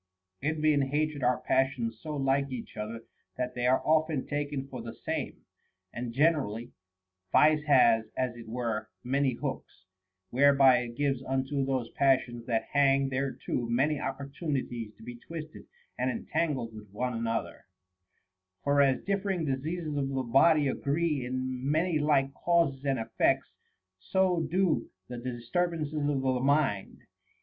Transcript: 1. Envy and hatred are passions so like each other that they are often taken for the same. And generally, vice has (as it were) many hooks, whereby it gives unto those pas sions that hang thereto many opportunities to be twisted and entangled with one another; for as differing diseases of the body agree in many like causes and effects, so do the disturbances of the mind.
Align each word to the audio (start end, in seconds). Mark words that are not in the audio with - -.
1. 0.41 0.53
Envy 0.53 0.73
and 0.73 0.85
hatred 0.85 1.21
are 1.21 1.41
passions 1.41 1.99
so 2.01 2.15
like 2.17 2.49
each 2.51 2.75
other 2.75 3.03
that 3.37 3.53
they 3.53 3.67
are 3.67 3.83
often 3.85 4.25
taken 4.25 4.67
for 4.67 4.81
the 4.81 4.95
same. 4.95 5.45
And 5.93 6.11
generally, 6.11 6.71
vice 7.31 7.63
has 7.65 8.05
(as 8.17 8.35
it 8.35 8.47
were) 8.47 8.89
many 9.03 9.33
hooks, 9.33 9.85
whereby 10.31 10.79
it 10.79 10.97
gives 10.97 11.21
unto 11.21 11.63
those 11.63 11.91
pas 11.91 12.19
sions 12.19 12.47
that 12.47 12.69
hang 12.71 13.09
thereto 13.11 13.67
many 13.69 13.99
opportunities 13.99 14.91
to 14.95 15.03
be 15.03 15.17
twisted 15.17 15.67
and 15.99 16.09
entangled 16.09 16.73
with 16.73 16.89
one 16.91 17.13
another; 17.13 17.67
for 18.63 18.81
as 18.81 19.03
differing 19.03 19.45
diseases 19.45 19.95
of 19.95 20.09
the 20.09 20.23
body 20.23 20.67
agree 20.67 21.23
in 21.23 21.69
many 21.71 21.99
like 21.99 22.33
causes 22.33 22.83
and 22.85 22.97
effects, 22.97 23.51
so 23.99 24.41
do 24.49 24.89
the 25.09 25.19
disturbances 25.19 25.93
of 25.93 26.07
the 26.23 26.39
mind. 26.39 27.03